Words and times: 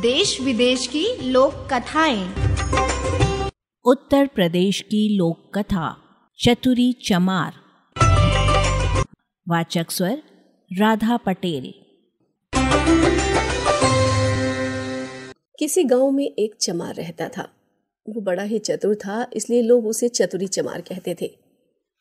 देश 0.00 0.40
विदेश 0.40 0.86
की 0.86 1.30
लोक 1.30 1.54
कथाएँ 1.72 2.28
उत्तर 3.84 4.26
प्रदेश 4.26 4.80
की 4.80 5.16
लोक 5.16 5.58
कथा 5.58 5.96
चतुरी 6.38 6.92
चमार। 6.92 7.52
वाचक 9.48 9.90
स्वर 9.90 10.22
राधा 10.78 11.16
पटेल। 11.16 11.74
किसी 15.58 15.84
गाँव 15.84 16.10
में 16.10 16.24
एक 16.24 16.54
चमार 16.60 16.94
रहता 16.94 17.28
था। 17.28 17.48
वो 18.08 18.20
बड़ा 18.20 18.42
ही 18.42 18.58
चतुर 18.58 18.94
था 18.94 19.30
इसलिए 19.34 19.62
लोग 19.62 19.86
उसे 19.86 20.08
चतुरी 20.08 20.46
चमार 20.46 20.80
कहते 20.80 21.16
थे। 21.22 21.38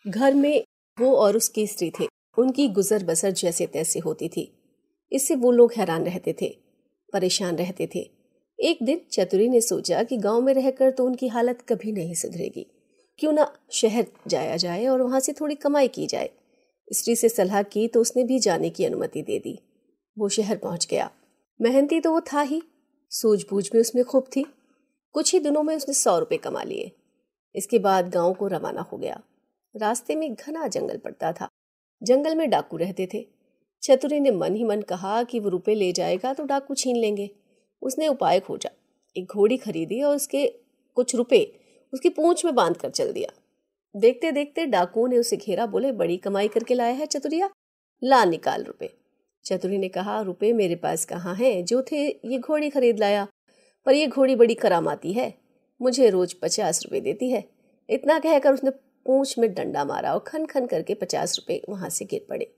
घर 0.07 0.33
में 0.33 0.63
वो 0.99 1.15
और 1.15 1.37
उसकी 1.37 1.67
स्त्री 1.67 1.91
थे। 1.99 2.07
उनकी 2.37 2.67
गुजर 2.67 3.03
बसर 3.03 3.31
जैसे 3.31 3.67
तैसे 3.67 3.99
होती 3.99 4.29
थी। 4.29 4.57
इससे 5.11 5.35
वो 5.35 5.51
लोग 5.51 5.73
हैरान 5.77 6.05
रहते 6.05 6.35
थे। 6.41 6.66
परेशान 7.17 7.55
रहते 7.55 7.89
थे। 7.95 8.09
एक 8.59 8.77
दिन 8.83 9.01
चतुरी 9.11 9.49
ने 9.49 9.61
सोचा 9.61 10.03
कि 10.03 10.17
गाँव 10.17 10.41
में 10.41 10.53
रहकर 10.53 10.91
तो 10.91 11.05
उनकी 11.05 11.27
हालत 11.27 11.61
कभी 11.69 11.91
नहीं 11.91 12.13
सुधरेगी। 12.13 12.65
क्यों 13.19 13.33
ना 13.33 13.57
शहर 13.71 14.07
जाया 14.27 14.57
जाए 14.57 14.85
और 14.85 15.01
वहाँ 15.01 15.19
से 15.19 15.33
थोड़ी 15.33 15.55
कमाई 15.55 15.87
की 15.87 16.07
जाए। 16.07 16.29
स्त्री 16.93 17.15
से 17.15 17.29
सलाह 17.29 17.63
की 17.63 17.87
तो 17.87 18.01
उसने 18.01 18.23
भी 18.23 18.39
जाने 18.39 18.69
की 18.69 18.85
अनुमति 18.85 19.21
दे 19.21 19.39
दी। 19.39 19.59
वो 20.17 20.29
शहर 20.29 20.57
पहुँच 20.57 20.87
गया। 20.91 21.11
मेहनती 21.61 21.99
तो 21.99 22.11
वो 22.11 22.21
था 22.21 22.41
ही। 22.41 22.61
सूझबूझ 23.09 23.71
भी 23.71 23.79
उसमें 23.79 24.03
खूब 24.05 24.23
थी। 24.35 24.45
कुछ 25.11 25.33
ही 25.33 25.39
दिनों 25.39 25.63
में 25.63 25.75
उसने 25.75 25.93
सौ 25.93 26.19
रुपये 26.19 26.37
कमा 26.37 26.63
लिए। 26.63 26.91
इसके 27.55 27.79
बाद 27.79 28.09
गाँव 28.09 28.33
को 28.33 28.47
रवाना 28.47 28.81
हो 28.81 28.97
गया। 28.97 29.21
रास्ते 29.75 30.15
में 30.15 30.33
घना 30.33 30.67
जंगल 30.67 30.97
पड़ता 30.97 31.31
था। 31.31 31.47
जंगल 32.03 32.35
में 32.35 32.49
डाकू 32.49 32.77
रहते 32.77 33.09
थे। 33.13 33.36
चतुरी 33.81 34.19
ने 34.19 34.31
मन 34.31 34.55
ही 34.55 34.63
मन 34.63 34.81
कहा 34.81 35.23
कि 35.23 35.39
वो 35.39 35.49
रुपए 35.49 35.75
ले 35.75 35.91
जाएगा 35.91 36.33
तो 36.33 36.45
डाकू 36.45 36.75
छीन 36.75 36.95
लेंगे। 36.95 37.29
उसने 37.81 38.07
उपाय 38.07 38.39
खोजा। 38.39 38.69
एक 39.17 39.25
घोड़ी 39.25 39.57
खरीदी 39.57 40.01
और 40.01 40.15
उसके 40.15 40.47
कुछ 40.95 41.15
रुपए 41.15 41.59
उसकी 41.93 42.09
पूंछ 42.09 42.45
में 42.45 42.55
बाँध 42.55 42.77
कर 42.77 42.89
चल 42.89 43.11
दिया। 43.11 43.29
देखते 43.95 44.31
देखते 44.31 44.65
डाकुओं 44.65 45.07
ने 45.07 45.17
उसे 45.17 45.37
घेरा, 45.37 45.65
बोले, 45.65 45.91
बड़ी 45.91 46.17
कमाई 46.17 46.47
करके 46.47 46.73
लाया 46.73 46.93
है 46.93 47.05
चतुरिया, 47.05 47.49
ला 48.03 48.25
निकाल 48.25 48.63
रुपए। 48.63 48.89
चतुरी 49.45 49.77
ने 49.77 49.89
कहा, 49.89 50.21
रुपए 50.21 50.53
मेरे 50.53 50.75
पास 50.75 51.05
कहाँ 51.05 51.35
हैं? 51.35 51.65
जो 51.65 51.81
थे, 51.81 52.07
ये 52.07 52.39
घोड़ी 52.39 52.69
खरीद 52.69 52.99
लाया। 52.99 53.27
पर 53.85 53.93
ये 53.93 54.07
घोड़ी 54.07 54.35
बड़ी 54.35 54.53
करामाती 54.53 55.13
है। 55.13 55.33
मुझे 55.81 56.09
रोज 56.09 56.33
पचास 56.33 56.83
रुपए 56.83 56.99
देती 56.99 57.29
है। 57.29 57.49
इतना 57.89 58.19
कहकर 58.19 58.53
उसने 58.53 58.69
पूंछ 59.05 59.39
में 59.39 59.53
डंडा 59.53 59.85
मारा 59.85 60.13
और 60.13 60.19
खन 60.19 60.45
खन 60.45 60.65
करके 60.65 60.93
पचास 60.93 61.37
रुपए 61.39 61.61
वहाँ 61.69 61.89
से 61.89 62.05
गिर 62.05 62.25
पड़े। 62.29 62.55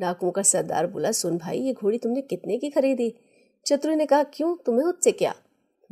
डाकुओं 0.00 0.30
का 0.30 0.42
सरदार 0.42 0.86
बोला, 0.86 1.12
सुन 1.12 1.38
भाई, 1.38 1.58
ये 1.58 1.72
घोड़ी 1.72 1.98
तुमने 1.98 2.20
कितने 2.20 2.58
की 2.58 2.70
खरीदी? 2.70 3.14
चतुरी 3.66 3.96
ने 3.96 4.06
कहा, 4.06 4.22
क्यों, 4.22 4.56
तुम्हें 4.56 4.86
उससे 4.86 5.12
क्या? 5.12 5.34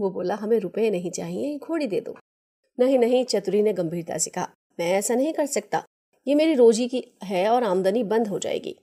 वो 0.00 0.10
बोला, 0.10 0.34
हमें 0.34 0.58
रुपए 0.58 0.90
नहीं 0.90 1.10
चाहिए, 1.10 1.48
ये 1.48 1.58
घोड़ी 1.58 1.86
दे 1.86 2.00
दो। 2.00 2.16
नहीं 2.80 2.98
नहीं, 2.98 3.24
चतुरी 3.24 3.62
ने 3.62 3.72
गंभीरता 3.72 4.18
से 4.18 4.30
कहा, 4.30 4.48
मैं 4.80 4.92
ऐसा 4.92 5.14
नहीं 5.14 5.32
कर 5.32 5.46
सकता। 5.46 5.84
ये 6.28 6.34
मेरी 6.34 6.54
रोजी 6.54 6.88
की 6.88 7.04
है 7.22 7.48
और 7.48 7.64
आमदनी 7.64 8.02
बंद 8.02 8.28
हो 8.28 8.38
जाएगी। 8.38 8.76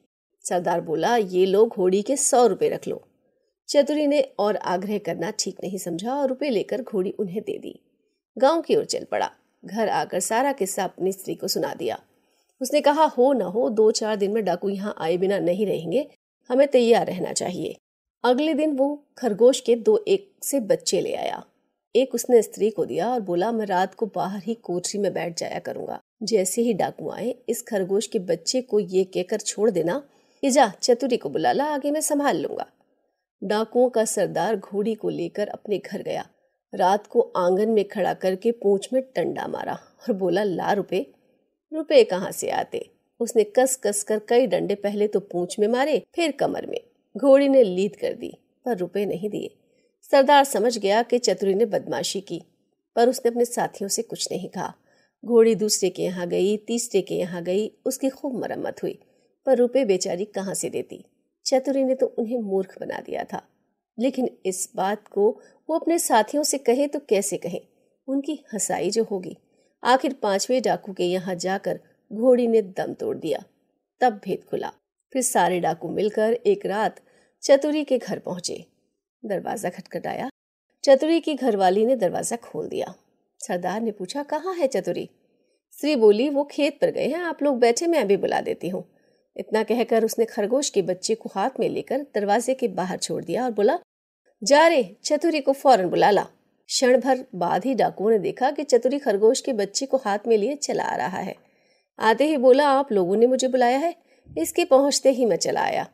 सरदार 0.46 0.82
बोला, 0.82 1.18
ये 1.18 1.46
लो, 1.46 1.66
घोड़ी 1.66 2.02
के 2.02 2.18
सौ 2.18 2.48
रुपए 2.48 2.70
रख 2.70 2.88
लो। 2.88 3.08
चतुरी 3.70 4.08
ने 4.08 4.22
और 4.22 4.56
आग्रह 4.56 4.98
करना 4.98 5.32
ठीक 5.40 5.58
नहीं 5.64 5.78
समझा 5.78 6.16
और 6.16 6.30
रुपए 6.30 6.50
लेकर 6.50 6.82
घोड़ी 6.82 7.12
उन्हें 7.12 7.42
दे 7.42 7.58
दी। 7.58 7.80
गाँव 8.38 8.62
की 8.62 8.76
ओर 8.76 8.86
चल 8.86 9.04
पड़ा। 9.04 9.32
घर 9.66 9.90
आकर 9.90 10.20
सारा 10.20 10.52
किस्सा 10.52 10.84
अपनी 10.84 11.12
स्त्री 11.12 11.36
को 11.36 11.48
सुना 11.48 11.74
दिया। 11.74 12.00
उसने 12.62 12.82
कहा, 12.82 13.06
हो 13.06 13.34
न 13.34 13.42
हो, 13.42 13.70
दो 13.70 13.92
चार 13.92 14.16
दिन 14.16 14.32
में 14.32 14.46
डाकू 14.46 14.70
यहाँ 14.70 14.96
आए 14.98 15.18
बिना 15.18 15.40
नहीं 15.40 15.66
रहेंगे। 15.66 16.08
हमें 16.50 16.68
तैयार 16.68 17.08
रहना 17.08 17.34
चाहिए। 17.34 17.76
अगले 18.24 18.54
दिन 18.54 18.78
वो 18.78 19.06
खरगोश 19.18 19.60
के 19.60 19.76
दो 19.76 20.06
एक 20.08 20.32
से 20.44 20.60
बच्चे 20.60 21.02
ले 21.02 21.14
आया। 21.14 21.44
एक 21.96 22.16
उसने 22.16 22.42
स्त्री 22.42 22.70
को 22.70 22.86
दिया 22.86 23.14
और 23.14 23.22
बोला, 23.22 23.52
मैं 23.52 23.66
रात 23.66 23.96
को 23.96 24.06
बाहर 24.06 24.42
ही 24.44 24.54
कोठरी 24.54 25.00
में 25.00 25.14
बैठ 25.14 25.38
जाया 25.38 25.60
करूँगा। 25.60 26.00
जैसे 26.24 26.62
ही 26.62 26.74
डाकू 26.74 27.10
आए, 27.10 27.36
इस 27.50 27.62
खरगोश 27.62 28.08
के 28.08 28.20
बच्चे 28.20 28.62
को 28.62 28.80
ये 28.80 29.04
कहकर 29.04 29.40
छोड़ 29.40 29.70
देना। 29.70 30.04
इजा 30.44 30.72
चतुरी 30.82 31.18
को 31.18 31.30
बुला 31.30 31.52
ला, 31.52 31.64
आगे 31.64 31.92
मैं 31.92 32.02
संभाल 32.02 32.38
लूँगा। 32.38 32.68
डाकुओं 33.44 33.90
का 33.90 34.06
सरदार 34.06 34.56
घोड़ी 34.56 34.96
को 34.96 35.10
लेकर 35.10 35.48
अपने 35.48 35.78
घर 35.78 36.02
गया। 36.02 36.28
रात 36.76 37.08
को 37.08 37.22
आँगन 37.38 37.70
में 37.70 37.88
खड़ा 37.88 38.14
करके 38.14 38.52
पूंछ 38.52 38.90
में 38.94 39.02
टंडा 39.16 39.48
मारा 39.48 39.74
और 39.74 40.14
बोला, 40.14 40.44
ला 40.44 40.72
रुपए। 40.72 41.06
रुपए 41.74 42.04
कहाँ 42.04 42.32
से 42.32 42.50
आते? 42.50 42.90
उसने 43.20 43.44
कस 43.44 43.76
कस 43.76 44.04
कर 44.04 44.20
कई 44.20 44.48
डंडे 44.48 44.76
पहले 44.76 45.08
तो 45.08 45.20
पूंछ 45.20 45.60
में 45.60 45.68
मारे, 45.68 46.04
फिर 46.16 46.32
कमर 46.32 46.66
में। 46.66 46.80
घोड़ी 47.18 47.50
ने 47.50 47.64
लीद 47.64 47.96
कर 47.96 48.14
दी, 48.14 48.38
पर 48.66 48.78
रुपए 48.78 49.06
नहीं 49.06 49.30
दिए। 49.30 49.56
सरदार 50.12 50.44
समझ 50.44 50.78
गया 50.78 51.04
कि 51.04 51.20
चतुरी 51.20 51.54
ने 51.54 51.66
बदमाशी 51.66 52.22
की, 52.22 52.42
पर 52.96 53.10
उसने 53.10 53.30
अपने 53.30 53.46
साथियों 53.46 53.88
से 53.88 54.02
कुछ 54.02 54.28
नहीं 54.32 54.50
कहा। 54.50 54.74
घोड़ी 55.26 55.56
दूसरे 55.56 55.90
के 55.90 56.04
यहाँ 56.04 56.28
गई, 56.28 56.58
तीसरे 56.58 57.02
के 57.02 57.16
यहाँ 57.16 57.44
गई, 57.44 57.72
उसकी 57.86 58.10
खूब 58.10 58.42
मरम्मत 58.42 58.84
हुई, 58.84 59.00
पर 59.46 59.58
रुपए 59.58 59.86
बेचारी 59.86 60.26
कहाँ 60.26 60.54
से 60.54 60.70
देती? 60.70 61.06
चतुरी 61.46 61.84
ने 61.84 61.96
तो 61.96 62.06
उन्हें 62.06 62.40
मूर्ख 62.40 62.80
बना 62.80 63.00
दिया 63.00 63.24
था। 63.24 63.42
लेकिन 64.00 64.30
इस 64.46 64.70
बात 64.76 65.08
को 65.08 65.40
वो 65.70 65.76
अपने 65.76 66.00
साथियों 66.00 66.44
से 66.44 66.58
कहे 66.58 66.88
तो 66.88 67.00
कैसे 67.00 67.38
कहे? 67.38 67.62
उनकी 68.08 68.44
हंसाई 68.54 68.90
जो 68.90 69.04
होगी। 69.04 69.38
आखिर 69.84 70.14
पाँचवें 70.14 70.62
डाकू 70.62 70.94
के 70.94 71.04
यहाँ 71.04 71.36
जाकर 71.36 71.80
घोड़ी 72.12 72.48
ने 72.48 72.62
दम 72.62 72.94
तोड़ 72.94 73.16
दिया। 73.18 73.44
तब 74.02 74.20
भेद 74.26 74.44
खुला। 74.50 74.72
फिर 75.14 75.22
सारे 75.22 75.60
डाकू 75.60 75.90
मिलकर 75.90 76.34
एक 76.34 76.66
रात 76.66 77.00
चतुरी 77.44 77.84
के 77.84 77.98
घर 77.98 78.20
पहुँचे। 78.20 78.66
दरवाज़ा 79.24 79.70
खटखटाया। 79.70 80.30
चतुरी 80.84 81.20
की 81.20 81.36
घरवाली 81.36 81.86
ने 81.86 81.96
दरवाज़ा 81.96 82.38
खोल 82.38 82.68
दिया। 82.68 82.94
सरदार 83.40 83.82
ने 83.82 83.92
पूछा, 83.92 84.24
कहाँ 84.24 84.54
है 84.56 84.68
चतुरी? 84.68 85.10
श्री 85.74 85.96
बोली, 85.96 86.30
वो 86.30 86.44
खेत 86.44 86.78
पर 86.82 86.92
गए 86.92 87.08
हैं, 87.08 87.22
आप 87.22 87.44
लोग 87.44 87.60
बैठे, 87.60 87.88
मैं 87.88 88.00
अभी 88.00 88.18
बुला 88.18 88.42
देती 88.42 88.70
हूँ। 88.70 88.84
इतना 89.36 89.64
कहकर 89.64 90.06
उसने 90.06 90.26
खरगोश 90.26 90.70
के 90.70 90.82
बच्चे 90.82 91.16
को 91.16 91.30
हाथ 91.36 91.60
में 91.60 91.68
लेकर 91.70 92.02
दरवाजे 92.16 92.54
के 92.54 92.68
बाहर 92.68 92.98
छोड़ 92.98 93.24
दिया 93.24 93.44
और 93.46 93.52
बोला, 93.52 93.78
जा 94.44 94.68
रे, 94.68 94.84
चतुरी 95.04 95.42
को 95.42 95.54
फ़ौरन 95.54 95.90
बुला 95.90 96.10
ला। 96.12 96.28
क्षण 96.72 97.00
भर 97.00 97.26
बाद 97.36 97.66
ही 97.66 97.74
डाकुओं 97.76 98.10
ने 98.10 98.20
देखा 98.20 98.52
कि 98.52 98.64
चतुरी 98.64 99.00
खरगोश 99.00 99.40
के 99.42 99.54
बच्चे 99.54 99.86
को 99.86 99.98
हाथ 99.98 100.20
में 100.28 100.38
लिए 100.38 100.56
चला 100.56 100.96
रहा 100.96 101.18
है। 101.18 101.36
आते 102.00 102.26
ही 102.26 102.38
बोला, 102.38 102.68
आप 102.68 102.92
लोगों 102.92 103.16
ने 103.16 103.28
मुझे 103.28 103.48
बुलाया 103.48 103.78
है? 103.78 103.96
इसके 104.38 104.66
पहुँचते 104.66 105.12
ही 105.12 105.26
मैं 105.26 105.36
चला 105.36 105.62
आया। 105.62 105.88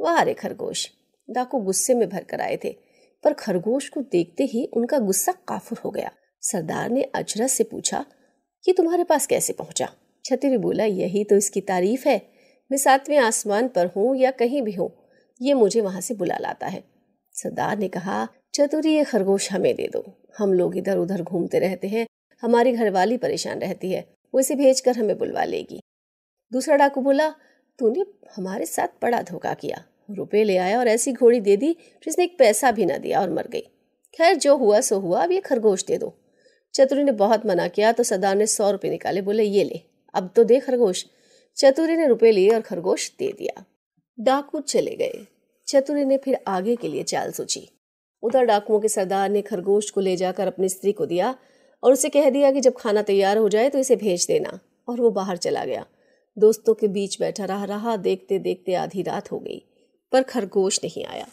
वाह 0.00 0.22
रे 0.22 0.34
खरगोश! 0.34 0.90
डाकू 1.30 1.58
गुस्से 1.58 1.94
में 1.94 2.08
भर 2.08 2.24
कर 2.24 2.40
आए 2.40 2.58
थे, 2.64 2.76
पर 3.24 3.32
खरगोश 3.32 3.88
को 3.88 4.00
देखते 4.02 4.44
ही 4.44 4.64
उनका 4.66 4.98
गुस्सा 4.98 5.32
काफुर 5.48 5.78
हो 5.84 5.90
गया। 5.90 6.10
सरदार 6.42 6.90
ने 6.90 7.02
अचरज 7.02 7.50
से 7.50 7.64
पूछा 7.64 8.04
कि 8.64 8.72
तुम्हारे 8.72 9.04
पास 9.04 9.26
कैसे 9.26 9.52
पहुँचा? 9.52 9.88
छतरी 10.24 10.56
बोला, 10.58 10.84
यही 10.84 11.24
तो 11.24 11.36
इसकी 11.36 11.60
तारीफ़ 11.60 12.08
है। 12.08 12.20
मैं 12.70 12.78
सातवें 12.78 13.18
आसमान 13.18 13.68
पर 13.68 13.86
हूँ 13.86 14.16
या 14.16 14.30
कहीं 14.30 14.62
भी 14.62 14.72
हूँ, 14.72 14.90
ये 15.40 15.54
मुझे 15.54 15.80
वहाँ 15.80 16.00
से 16.00 16.14
बुला 16.14 16.38
लाता 16.40 16.66
है। 16.66 16.84
सरदार 17.34 17.78
ने 17.78 17.88
कहा 17.88 18.28
चतुरी 18.54 18.94
ये 18.94 19.04
खरगोश 19.04 19.52
हमें 19.52 19.74
दे 19.74 19.88
दो। 19.92 20.04
हम 20.38 20.52
लोग 20.52 20.76
इधर 20.76 20.96
उधर 20.96 21.22
घूमते 21.22 21.58
रहते 21.58 21.88
हैं। 21.88 22.06
हमारी 22.42 22.72
घरवाली 22.72 23.16
परेशान 23.16 23.58
रहती 23.58 23.90
है। 23.92 24.14
वो 24.34 24.40
इसे 24.40 24.54
भेज 24.54 24.80
कर 24.80 24.96
हमें 24.96 25.18
बुलवा 25.18 25.44
लेगी। 25.44 25.80
दूसरा 26.52 26.76
डाकू 26.76 27.00
बोला, 27.00 27.28
तूने 27.78 28.04
हमारे 28.36 28.66
साथ 28.66 28.88
बड़ा 29.02 29.22
धोखा 29.22 29.54
किया। 29.54 29.84
रुपए 30.10 30.44
ले 30.44 30.56
आया 30.56 30.78
और 30.78 30.88
ऐसी 30.88 31.12
घोड़ी 31.12 31.40
दे 31.40 31.56
दी 31.56 31.76
जिसने 32.04 32.24
एक 32.24 32.38
पैसा 32.38 32.70
भी 32.70 32.84
ना 32.84 32.98
दिया 32.98 33.20
और 33.20 33.30
मर 33.30 33.48
गई। 33.48 33.60
खैर, 34.14 34.36
जो 34.36 34.56
हुआ 34.56 34.80
सो 34.80 34.98
हुआ, 34.98 35.22
अब 35.24 35.32
ये 35.32 35.40
खरगोश 35.40 35.84
दे 35.84 35.98
दो। 35.98 36.18
चतुरी 36.74 37.04
ने 37.04 37.12
बहुत 37.12 37.46
मना 37.46 37.68
किया 37.68 37.92
तो 37.92 38.02
सरदार 38.02 38.36
ने 38.36 38.46
सौ 38.46 38.70
रुपये 38.70 38.90
निकाले, 38.90 39.20
बोले, 39.20 39.42
ये 39.42 39.64
ले, 39.64 39.80
अब 40.14 40.32
तो 40.36 40.44
दे 40.44 40.60
खरगोश। 40.60 41.06
चतुरी 41.56 41.96
ने 41.96 42.06
रुपए 42.06 42.32
लिए 42.32 42.50
और 42.50 42.60
खरगोश 42.60 43.12
दे 43.18 43.32
दिया। 43.38 43.64
डाकू 44.20 44.60
चले 44.60 44.96
गए। 44.96 45.26
चतुरी 45.66 46.04
ने 46.04 46.16
फिर 46.16 46.38
आगे 46.46 46.76
के 46.76 46.88
लिए 46.88 47.02
चाल 47.02 47.32
सोची। 47.32 47.68
उधर 48.24 48.44
डाकुओं 48.44 48.80
के 48.80 48.88
सरदार 48.88 49.30
ने 49.30 49.42
खरगोश 49.42 49.90
को 49.90 50.00
ले 50.00 50.16
जाकर 50.16 50.46
अपनी 50.46 50.68
स्त्री 50.68 50.92
को 50.92 51.06
दिया 51.06 51.34
और 51.82 51.92
उसे 51.92 52.08
कह 52.08 52.30
दिया 52.30 52.52
कि 52.52 52.60
जब 52.60 52.74
खाना 52.76 53.02
तैयार 53.02 53.38
हो 53.38 53.48
जाए 53.48 53.68
तो 53.68 53.78
इसे 53.78 53.96
भेज 53.96 54.26
देना। 54.26 54.58
और 54.88 55.00
वो 55.00 55.10
बाहर 55.10 55.36
चला 55.36 55.64
गया। 55.64 55.84
दोस्तों 56.36 56.74
के 56.74 56.88
बीच 56.88 57.20
बैठा 57.20 57.44
रहा 57.44 57.64
रहा 57.64 57.96
देखते 57.96 58.38
देखते 58.38 58.74
आधी 58.74 59.02
रात 59.02 59.30
हो 59.32 59.38
गई, 59.38 59.62
पर 60.12 60.22
खरगोश 60.22 60.80
नहीं 60.84 61.04
आया। 61.04 61.26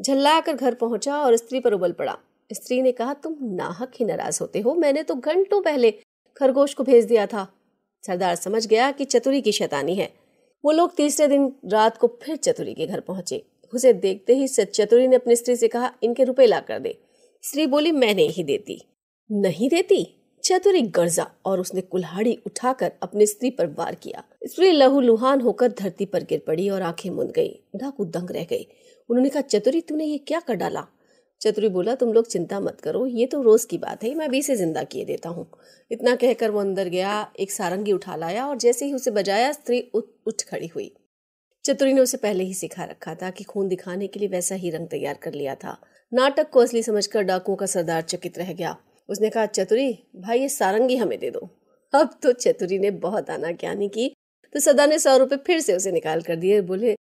झल्ला 0.00 0.40
कर 0.40 0.52
घर 0.52 0.74
पहुँचा 0.74 1.18
और 1.18 1.36
स्त्री 1.36 1.60
पर 1.60 1.72
उबल 1.72 1.92
पड़ा। 1.92 2.16
स्त्री 2.52 2.82
ने 2.82 2.92
कहा, 2.92 3.14
तुम 3.14 3.36
नाहक 3.42 3.92
ही 4.00 4.04
नाराज़ 4.04 4.38
होते 4.40 4.60
हो। 4.60 4.74
मैंने 4.74 5.02
तो 5.02 5.14
घंटों 5.14 5.60
पहले 5.62 5.90
खरगोश 6.36 6.74
को 6.74 6.84
भेज 6.84 7.04
दिया 7.04 7.26
था। 7.26 7.46
सरदार 8.06 8.34
समझ 8.34 8.66
गया 8.66 8.90
कि 8.90 9.04
चतुरी 9.04 9.40
की 9.40 9.52
शैतानी 9.52 9.94
है। 9.94 10.12
वो 10.64 10.72
लोग 10.72 10.94
तीसरे 10.96 11.28
दिन 11.28 11.52
रात 11.66 11.96
को 11.96 12.06
फिर 12.22 12.36
चतुरी 12.36 12.74
के 12.74 12.86
घर 12.86 13.00
पहुँचे। 13.00 13.44
उसे 13.76 13.92
देखते 13.92 14.34
ही 14.34 14.48
चतुरी 14.48 15.08
ने 15.08 15.16
अपनी 15.16 15.36
स्त्री 15.36 15.56
से 15.56 15.68
कहा, 15.68 15.92
इनके 16.02 16.24
रुपए 16.24 16.46
ला 16.46 16.60
कर 16.60 16.78
दे। 16.78 16.98
स्त्री 17.44 17.66
बोली 17.66 17.92
मैं 17.92 18.14
नहीं 18.14 18.44
देती। 18.44 18.80
नहीं 19.30 19.68
देती? 19.68 20.04
चतुरी 20.44 20.80
गर्जा 20.82 21.26
और 21.44 21.60
उसने 21.60 21.80
कुल्हाड़ी 21.80 22.34
उठाकर 22.46 22.92
अपनी 23.02 23.26
स्त्री 23.26 23.50
पर 23.50 23.66
वार 23.68 23.94
किया। 23.94 24.22
स्त्री 24.46 24.70
लहू 24.70 25.00
लुहान 25.00 25.40
होकर 25.40 25.68
धरती 25.68 26.04
पर 26.04 26.24
गिर 26.24 26.42
पड़ी 26.46 26.68
और 26.68 26.82
आँखें 26.82 27.10
मुंद 27.10 27.30
गई। 27.30 27.48
डाकू 27.76 28.04
दंग 28.04 28.30
रह 28.30 28.44
गई 28.44 28.66
उन्होंने 29.10 29.28
कहा, 29.28 29.40
चतुरी, 29.40 29.80
तूने 29.80 30.04
ये 30.04 30.18
क्या 30.18 30.40
कर 30.40 30.54
डाला? 30.54 30.86
चतुरी 31.40 31.68
बोला, 31.68 31.94
तुम 31.94 32.12
लोग 32.12 32.26
चिंता 32.26 32.60
मत 32.60 32.80
करो, 32.80 33.06
ये 33.06 33.26
तो 33.26 33.42
रोज 33.42 33.64
की 33.64 33.78
बात 33.78 34.04
है, 34.04 34.14
मैं 34.14 34.26
अभी 34.26 34.42
से 34.42 34.56
ज़िंदा 34.56 34.82
किए 34.82 35.04
देता 35.04 35.28
हूँ। 35.28 35.46
इतना 35.90 36.14
कहकर 36.16 36.50
वो 36.50 36.60
अंदर 36.60 36.88
गया, 36.88 37.32
एक 37.40 37.50
सारंगी 37.50 37.92
उठा 37.92 38.16
लाया 38.16 38.46
और 38.46 38.56
जैसे 38.56 38.86
ही 38.86 38.92
उसे 38.92 39.10
बजाया, 39.10 39.52
स्त्री 39.52 39.80
उठ 39.94 40.42
खड़ी 40.42 40.66
हुई। 40.66 40.90
चतुरी 41.66 41.92
ने 41.92 42.00
उसे 42.00 42.16
पहले 42.16 42.44
ही 42.44 42.54
सिखा 42.54 42.84
रखा 42.84 43.14
था 43.14 43.30
कि 43.30 43.44
खून 43.44 43.68
दिखाने 43.68 44.06
के 44.06 44.20
लिए 44.20 44.28
वैसा 44.28 44.54
ही 44.54 44.70
रंग 44.70 44.88
तैयार 44.88 45.14
कर 45.14 45.32
लिया 45.34 45.54
था। 45.54 45.76
नाटक 46.14 46.50
को 46.50 46.60
असली 46.60 46.82
समझकर 46.82 47.22
डाकुओं 47.22 47.56
का 47.56 47.66
सरदार 47.66 48.02
चकित 48.02 48.38
रह 48.38 48.52
गया। 48.52 48.76
उसने 49.08 49.30
कहा, 49.30 49.46
चतुरी, 49.46 49.98
भाई 50.16 50.40
ये 50.40 50.48
सारंगी 50.48 50.96
हमें 50.96 51.18
दे 51.18 51.30
दो। 51.30 51.50
अब 51.94 52.18
तो 52.22 52.32
चतुरी 52.32 52.78
ने 52.78 52.90
बहुत 52.90 53.30
आना 53.30 53.50
ज्ञानी 53.50 53.88
की 53.88 54.14
तो 54.52 54.60
सदा 54.60 54.86
ने 54.86 54.98
सौ 54.98 55.16
रुपए 55.16 55.36
फिर 55.36 55.60
से 55.60 55.76
उसे 55.76 55.92
निकाल 55.92 56.22
कर 56.22 56.36
दिए। 56.36 56.60
बोले, 56.60 56.96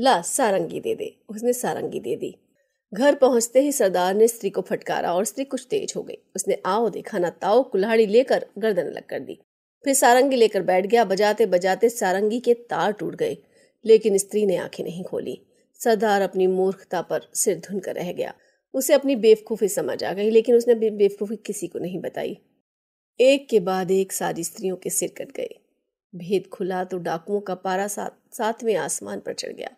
ला, 0.00 0.22
सारंगी 0.22 0.80
दे 0.80 0.94
दे। 0.94 1.16
उसने 1.28 1.52
सारंगी 1.52 2.00
दे 2.00 2.16
दी। 2.16 2.36
घर 2.94 3.14
पहुँचते 3.14 3.60
ही 3.60 3.72
सरदार 3.72 4.14
ने 4.14 4.28
स्त्री 4.28 4.50
को 4.50 4.60
फटकारा 4.60 5.14
और 5.14 5.24
स्त्री 5.24 5.44
कुछ 5.44 5.66
तेज 5.70 5.92
हो 5.96 6.02
गई। 6.02 6.18
उसने, 6.36 6.62
आओ 6.66 6.88
देखा 6.88 7.18
ना, 7.18 7.30
ताओ, 7.30 7.62
कुल्हाड़ी 7.62 8.06
लेकर 8.06 8.46
गर्दन 8.58 8.82
अलग 8.82 9.06
कर 9.06 9.20
दी। 9.20 9.38
फिर 9.84 9.94
सारंगी 9.94 10.36
लेकर 10.36 10.62
बैठ 10.62 10.86
गया। 10.86 11.04
बजाते 11.04 11.46
बजाते 11.46 11.88
सारंगी 11.88 12.40
के 12.40 12.54
तार 12.54 12.92
टूट 12.92 13.14
गए। 13.14 13.36
लेकिन 13.84 14.18
स्त्री 14.18 14.46
ने 14.46 14.56
आँखें 14.56 14.84
नहीं 14.84 15.04
खोली। 15.04 15.42
सरदार 15.74 16.22
अपनी 16.22 16.46
मूर्खता 16.46 17.02
पर 17.02 17.20
सिर 17.34 17.58
धुन 17.58 17.80
कर 17.80 17.94
रह 17.94 18.12
गया। 18.12 18.34
उसे 18.74 18.94
अपनी 18.94 19.16
बेवकूफ़ी 19.16 19.68
समझ 19.68 20.04
आ 20.04 20.12
गई, 20.12 20.30
लेकिन 20.30 20.56
उसने 20.56 20.74
अपनी 20.74 20.90
बेवकूफ़ी 20.90 21.36
किसी 21.36 21.68
को 21.68 21.78
नहीं 21.78 22.00
बताई। 22.00 22.38
एक 23.20 23.48
के 23.48 23.60
बाद 23.60 23.90
एक 23.90 24.12
सारी 24.12 24.44
स्त्रियों 24.44 24.76
के 24.76 24.90
सिर 24.90 25.14
कट 25.18 25.32
गए। 25.32 25.48
भेद 26.14 26.46
खुला 26.46 26.84
तो 26.84 26.98
डाकुओं 26.98 27.40
का 27.40 27.54
पारा 27.54 27.88
सात 27.88 28.20
सातवें 28.32 28.76
आसमान 28.76 29.20
पर 29.20 29.32
चढ़ 29.34 29.52
गया। 29.52 29.70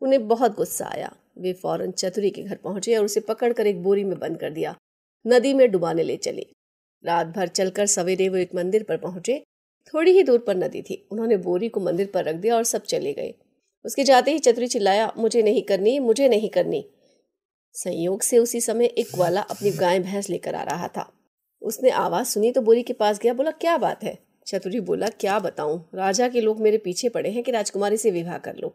उन्हें 0.00 0.28
बहुत 0.28 0.56
गुस्सा 0.56 0.86
आया। 0.86 1.16
वे 1.38 1.52
फ़ौरन 1.52 1.90
चतुरी 1.90 2.30
के 2.30 2.42
घर 2.42 2.56
पहुँचे 2.56 2.96
और 2.96 3.04
उसे 3.04 3.20
पकड़कर 3.20 3.66
एक 3.66 3.82
बोरी 3.82 4.04
में 4.04 4.18
बंद 4.18 4.40
कर 4.40 4.50
दिया। 4.50 4.76
नदी 5.26 5.54
में 5.54 5.70
डुबाने 5.70 6.02
ले 6.02 6.16
चले। 6.16 6.46
रात 7.04 7.26
भर 7.26 7.48
चलकर 7.48 7.86
सवेरे 7.86 8.28
वो 8.28 8.36
एक 8.36 8.54
मंदिर 8.54 8.82
पर 8.82 8.96
पहुँचे। 8.96 9.44
थोड़ी 9.94 10.12
ही 10.12 10.22
दूर 10.22 10.38
पर 10.38 10.56
नदी 10.56 10.82
थी। 10.82 11.08
उन्होंने 11.12 11.36
बोरी 11.36 11.68
को 11.68 11.80
मंदिर 11.80 12.10
पर 12.14 12.24
रख 12.24 12.34
दिया 12.34 12.56
और 12.56 12.64
सब 12.64 12.82
चले 12.82 13.12
गए। 13.12 13.34
उसके 13.84 14.04
जाते 14.04 14.30
ही 14.30 14.38
चतुरी 14.38 14.66
चिल्लाया 14.66 15.12
मुझे 15.18 15.42
नहीं 15.42 15.62
करनी 15.62 15.98
मुझे 15.98 16.28
नहीं 16.28 16.48
करनी। 16.48 16.84
संयोग 17.72 18.22
से 18.22 18.38
उसी 18.38 18.60
समय 18.60 18.84
एक 18.84 19.08
ग्वाला 19.14 19.40
अपनी 19.40 19.70
गाय 19.70 19.98
भैंस 19.98 20.30
लेकर 20.30 20.54
आ 20.54 20.62
रहा 20.62 20.88
था। 20.88 21.12
उसने 21.62 21.90
आवाज़ 21.90 22.26
सुनी 22.26 22.52
तो 22.52 22.60
बोरी 22.60 22.82
के 22.82 22.92
पास 22.92 23.18
गया 23.18 23.34
बोला 23.34 23.50
क्या 23.50 23.78
बात 23.78 24.04
है? 24.04 24.18
चतुरी 24.46 24.80
बोला 24.80 25.06
क्या 25.06 25.38
बताऊँ? 25.38 25.88
राजा 25.94 26.28
के 26.28 26.40
लोग 26.40 26.60
मेरे 26.60 26.78
पीछे 26.78 27.08
पड़े 27.08 27.30
हैं 27.30 27.42
कि 27.42 27.52
राजकुमारी 27.52 27.96
से 27.96 28.10
विवाह 28.10 28.38
कर 28.38 28.56
लो। 28.56 28.74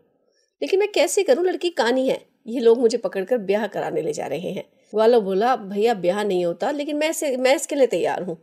लेकिन 0.61 0.79
मैं 0.79 0.91
कैसे 0.91 1.23
करूँ? 1.23 1.45
लड़की 1.45 1.69
कानी 1.69 2.07
है। 2.09 2.21
ये 2.47 2.59
लोग 2.59 2.79
मुझे 2.79 2.97
पकड़कर 2.97 3.37
ब्याह 3.37 3.67
कराने 3.67 4.01
ले 4.01 4.13
जा 4.13 4.25
रहे 4.25 4.51
हैं। 4.51 4.63
ग्वालो 4.93 5.21
बोला 5.21 5.55
भैया 5.55 5.93
ब्याह 5.93 6.23
नहीं 6.23 6.45
होता 6.45 6.71
लेकिन 6.71 6.97
मैं 6.97 7.13
से, 7.13 7.37
मैं 7.37 7.55
इसके 7.55 7.75
लिए 7.75 7.87
तैयार 7.87 8.23
हूँ। 8.23 8.37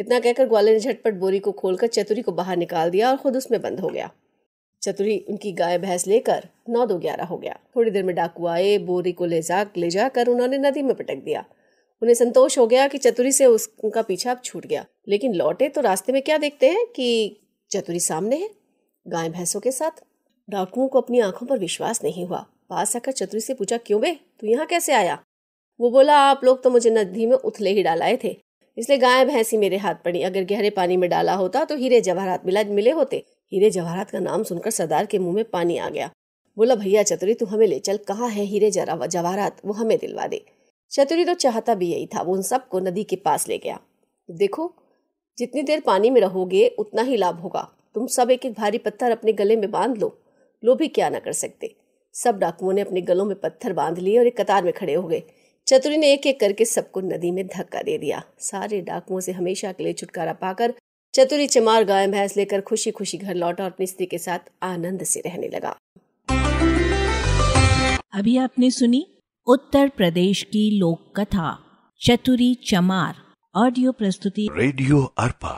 इतना 0.00 0.20
कहकर 0.20 0.48
ग्वाले 0.48 0.72
ने 0.72 0.80
झटपट 0.80 1.14
बोरी 1.14 1.38
को 1.38 1.52
खोलकर 1.52 1.86
चतुरी 1.86 2.22
को 2.22 2.32
बाहर 2.32 2.56
निकाल 2.56 2.90
दिया 2.90 3.10
और 3.10 3.16
खुद 3.16 3.36
उसमें 3.36 3.62
बंद 3.62 3.80
हो 3.80 3.88
गया। 3.88 4.10
चतुरी 4.82 5.18
उनकी 5.28 5.52
गाय 5.52 5.78
भैंस 5.78 6.06
लेकर 6.06 6.48
नौ 6.68 6.86
दो 6.86 6.98
ग्यारह 6.98 7.24
हो 7.24 7.36
गया। 7.36 7.58
थोड़ी 7.76 7.90
देर 7.90 8.04
में 8.04 8.16
डाकू 8.16 8.46
आए, 8.46 8.78
बोरी 8.78 9.12
को 9.12 9.24
ले 9.24 9.42
जा, 9.42 9.66
ले 9.76 9.90
जाकर 9.90 10.28
उन्होंने 10.28 10.58
नदी 10.58 10.82
में 10.82 10.94
पटक 10.94 11.14
दिया। 11.14 11.44
उन्हें 12.02 12.14
संतोष 12.14 12.58
हो 12.58 12.66
गया 12.66 12.88
कि 12.88 12.98
चतुरी 12.98 13.32
से 13.32 13.46
उस, 13.46 13.74
उनका 13.84 14.02
पीछा 14.02 14.30
अब 14.30 14.40
छूट 14.44 14.66
गया। 14.66 14.86
लेकिन 15.08 15.34
लौटे 15.34 15.68
तो 15.68 15.80
रास्ते 15.80 16.12
में 16.12 16.22
क्या 16.22 16.38
देखते 16.38 16.68
हैं 16.68 16.86
कि 16.86 17.36
चतुरी 17.70 18.00
सामने 18.00 18.36
है, 18.36 18.50
गाय 19.08 19.28
भैंसों 19.28 19.60
के 19.60 19.72
साथ। 19.72 20.04
डाकुओं 20.50 20.88
को 20.88 21.00
अपनी 21.00 21.20
आँखों 21.20 21.46
पर 21.46 21.58
विश्वास 21.58 22.04
नहीं 22.04 22.26
हुआ। 22.26 22.46
पास 22.70 22.96
आकर 22.96 23.12
चतुरी 23.12 23.40
से 23.40 23.54
पूछा, 23.54 23.76
क्यों 23.76 24.00
बे? 24.00 24.12
तू 24.40 24.46
यहाँ 24.46 24.66
कैसे 24.66 24.92
आया? 24.92 25.24
वो 25.80 25.90
बोला, 25.90 26.18
आप 26.18 26.40
लोग 26.44 26.62
तो 26.62 26.70
मुझे 26.70 26.90
नदी 26.90 27.26
में 27.26 27.36
उथले 27.36 27.70
ही 27.70 27.82
डालाए 27.82 28.18
थे। 28.24 28.43
इसलिए 28.76 28.98
गाय 28.98 29.24
भैंसी 29.24 29.56
मेरे 29.56 29.76
हाथ 29.76 29.94
पड़ी। 29.94 30.22
अगर 30.22 30.44
गहरे 30.44 30.70
पानी 30.70 30.96
में 30.96 31.10
डाला 31.10 31.34
होता 31.34 31.64
तो 31.64 31.76
हीरे 31.76 32.00
जवाहरात 32.00 32.46
मिला 32.46 32.64
मिले 32.64 32.90
होते। 32.90 33.24
हीरे 33.52 33.70
जवाहरात 33.70 34.10
का 34.10 34.18
नाम 34.18 34.42
सुनकर 34.42 34.70
सरदार 34.70 35.06
के 35.06 35.18
मुँह 35.18 35.34
में 35.34 35.44
पानी 35.44 35.78
आ 35.78 35.88
गया। 35.88 36.10
बोला, 36.56 36.74
भैया 36.74 37.02
चतुरी, 37.02 37.34
तू 37.34 37.46
हमें 37.46 37.66
ले 37.66 37.78
चल। 37.78 37.96
कहाँ 37.96 38.28
है 38.28 38.44
हीरे 38.44 38.70
जवाहरात? 38.70 39.56
वो 39.64 39.72
हमें 39.72 39.98
दिलवा 39.98 40.26
दे। 40.26 40.44
चतुरी 40.90 41.24
तो 41.24 41.34
चाहता 41.34 41.74
भी 41.74 41.92
यही 41.92 42.06
था। 42.06 42.22
वो 42.22 42.32
उन 42.32 42.42
सबको 42.42 42.80
नदी 42.80 43.04
के 43.04 43.16
पास 43.16 43.48
ले 43.48 43.58
गया। 43.58 43.80
देखो, 44.30 44.74
जितनी 45.38 45.62
देर 45.62 45.80
पानी 45.80 46.10
में 46.10 46.20
रहोगे, 46.20 46.68
उतना 46.68 47.02
ही 47.02 47.16
लाभ 47.16 47.40
होगा। 47.40 47.68
तुम 47.94 48.06
सब 48.06 48.30
एक 48.30 48.46
एक 48.46 48.52
भारी 48.52 48.78
पत्थर 48.78 49.10
अपने 49.10 49.32
गले 49.32 49.56
में 49.56 49.70
बाँध 49.70 49.98
लो। 49.98 50.18
लो 50.64 50.74
भी 50.74 50.88
क्या 50.88 51.08
ना 51.08 51.18
कर 51.18 51.32
सकते। 51.32 51.74
सब 52.12 52.38
डाकुओं 52.38 52.72
ने 52.72 52.80
अपने 52.80 53.00
गलों 53.00 53.24
में 53.24 53.40
पत्थर 53.40 53.72
बाँध 53.72 53.98
लिए 53.98 54.18
और 54.18 54.26
एक 54.26 54.40
कतार 54.40 54.64
में 54.64 54.72
खड़े 54.72 54.94
हो 54.94 55.08
गए। 55.08 55.22
चतुरी 55.66 55.96
ने 55.96 56.12
एक 56.12 56.26
एक 56.26 56.40
करके 56.40 56.64
सबको 56.64 57.00
नदी 57.00 57.30
में 57.30 57.46
धक्का 57.46 57.82
दे 57.82 57.96
दिया। 57.98 58.22
सारे 58.38 58.80
डाकुओं 58.80 59.20
से 59.20 59.32
हमेशा 59.32 59.72
के 59.72 59.84
लिए 59.84 59.92
छुटकारा 59.92 60.32
पाकर 60.32 60.74
चतुरी 61.14 61.46
चमार 61.46 61.84
गाय 61.84 62.06
भैंस 62.06 62.36
लेकर 62.36 62.60
खुशी 62.60 62.90
खुशी 62.90 63.18
घर 63.18 63.34
लौटा 63.34 63.64
और 63.64 63.70
अपनी 63.70 63.86
स्त्री 63.86 64.06
के 64.06 64.18
साथ 64.18 64.38
आनंद 64.62 65.04
से 65.04 65.20
रहने 65.20 65.48
लगा। 65.48 65.76
अभी 68.12 68.36
आपने 68.36 68.70
सुनी 68.70 69.06
उत्तर 69.46 69.88
प्रदेश 69.88 70.42
की 70.42 70.70
लोक 70.78 71.20
कथा 71.20 71.58
चतुरी 72.00 72.54
चमार 72.54 73.14
ऑडियो 73.54 73.92
प्रस्तुति। 73.92 74.48
रेडियो 74.52 75.02
अर्पा। 75.18 75.54